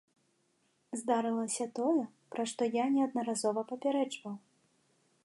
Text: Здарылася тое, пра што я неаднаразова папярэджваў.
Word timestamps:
Здарылася 1.01 1.67
тое, 1.79 2.01
пра 2.37 2.43
што 2.53 2.61
я 2.83 2.89
неаднаразова 2.97 3.61
папярэджваў. 3.73 4.35